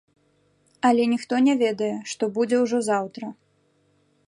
Але 0.89 1.03
ніхто 1.11 1.41
не 1.49 1.53
ведае, 1.63 1.91
што 2.13 2.23
будзе 2.39 2.57
ўжо 2.65 2.77
заўтра. 2.91 3.25